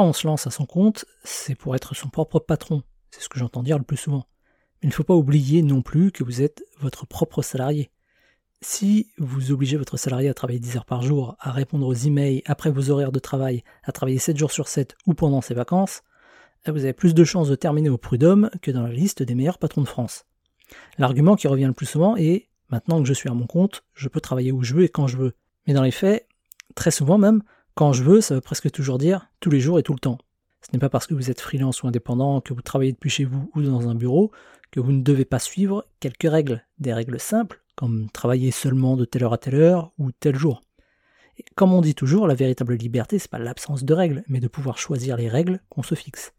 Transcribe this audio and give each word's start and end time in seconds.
On 0.00 0.12
se 0.12 0.26
lance 0.28 0.46
à 0.46 0.50
son 0.50 0.64
compte, 0.64 1.04
c'est 1.24 1.56
pour 1.56 1.74
être 1.74 1.94
son 1.94 2.08
propre 2.08 2.38
patron. 2.38 2.82
C'est 3.10 3.20
ce 3.20 3.28
que 3.28 3.38
j'entends 3.38 3.64
dire 3.64 3.78
le 3.78 3.84
plus 3.84 3.96
souvent. 3.96 4.26
Mais 4.80 4.86
il 4.86 4.88
ne 4.88 4.94
faut 4.94 5.02
pas 5.02 5.14
oublier 5.14 5.62
non 5.62 5.82
plus 5.82 6.12
que 6.12 6.22
vous 6.22 6.40
êtes 6.40 6.62
votre 6.80 7.04
propre 7.04 7.42
salarié. 7.42 7.90
Si 8.60 9.10
vous 9.18 9.50
obligez 9.50 9.76
votre 9.76 9.96
salarié 9.96 10.28
à 10.28 10.34
travailler 10.34 10.60
10 10.60 10.76
heures 10.76 10.84
par 10.84 11.02
jour, 11.02 11.36
à 11.40 11.50
répondre 11.50 11.86
aux 11.86 11.94
emails 11.94 12.42
après 12.46 12.70
vos 12.70 12.90
horaires 12.90 13.10
de 13.10 13.18
travail, 13.18 13.64
à 13.82 13.90
travailler 13.90 14.18
7 14.18 14.36
jours 14.36 14.52
sur 14.52 14.68
7 14.68 14.96
ou 15.06 15.14
pendant 15.14 15.40
ses 15.40 15.54
vacances, 15.54 16.02
eh, 16.66 16.70
vous 16.70 16.84
avez 16.84 16.92
plus 16.92 17.14
de 17.14 17.24
chances 17.24 17.48
de 17.48 17.56
terminer 17.56 17.88
au 17.88 17.98
prud'homme 17.98 18.50
que 18.62 18.70
dans 18.70 18.82
la 18.82 18.92
liste 18.92 19.22
des 19.22 19.34
meilleurs 19.34 19.58
patrons 19.58 19.82
de 19.82 19.88
France. 19.88 20.26
L'argument 20.98 21.34
qui 21.34 21.48
revient 21.48 21.66
le 21.66 21.72
plus 21.72 21.86
souvent 21.86 22.16
est 22.16 22.48
maintenant 22.68 23.02
que 23.02 23.08
je 23.08 23.14
suis 23.14 23.28
à 23.28 23.34
mon 23.34 23.46
compte, 23.46 23.84
je 23.94 24.08
peux 24.08 24.20
travailler 24.20 24.52
où 24.52 24.62
je 24.62 24.74
veux 24.74 24.84
et 24.84 24.88
quand 24.88 25.08
je 25.08 25.16
veux. 25.16 25.34
Mais 25.66 25.74
dans 25.74 25.82
les 25.82 25.90
faits, 25.90 26.28
très 26.74 26.90
souvent 26.90 27.18
même, 27.18 27.42
quand 27.78 27.92
je 27.92 28.02
veux, 28.02 28.20
ça 28.20 28.34
veut 28.34 28.40
presque 28.40 28.72
toujours 28.72 28.98
dire 28.98 29.30
tous 29.38 29.50
les 29.50 29.60
jours 29.60 29.78
et 29.78 29.84
tout 29.84 29.92
le 29.92 30.00
temps. 30.00 30.18
Ce 30.62 30.70
n'est 30.72 30.80
pas 30.80 30.88
parce 30.88 31.06
que 31.06 31.14
vous 31.14 31.30
êtes 31.30 31.40
freelance 31.40 31.84
ou 31.84 31.86
indépendant, 31.86 32.40
que 32.40 32.52
vous 32.52 32.60
travaillez 32.60 32.90
depuis 32.90 33.08
chez 33.08 33.24
vous 33.24 33.52
ou 33.54 33.62
dans 33.62 33.88
un 33.88 33.94
bureau, 33.94 34.32
que 34.72 34.80
vous 34.80 34.90
ne 34.90 35.00
devez 35.00 35.24
pas 35.24 35.38
suivre 35.38 35.86
quelques 36.00 36.28
règles, 36.28 36.66
des 36.80 36.92
règles 36.92 37.20
simples, 37.20 37.62
comme 37.76 38.10
travailler 38.10 38.50
seulement 38.50 38.96
de 38.96 39.04
telle 39.04 39.22
heure 39.22 39.32
à 39.32 39.38
telle 39.38 39.54
heure 39.54 39.92
ou 39.96 40.10
tel 40.10 40.34
jour. 40.34 40.60
Comme 41.54 41.72
on 41.72 41.80
dit 41.80 41.94
toujours, 41.94 42.26
la 42.26 42.34
véritable 42.34 42.74
liberté, 42.74 43.20
c'est 43.20 43.30
pas 43.30 43.38
l'absence 43.38 43.84
de 43.84 43.94
règles, 43.94 44.24
mais 44.26 44.40
de 44.40 44.48
pouvoir 44.48 44.76
choisir 44.76 45.16
les 45.16 45.28
règles 45.28 45.60
qu'on 45.68 45.84
se 45.84 45.94
fixe. 45.94 46.32